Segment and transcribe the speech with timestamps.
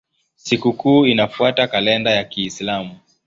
[0.35, 2.97] Sikukuu inafuata kalenda ya Kiislamu.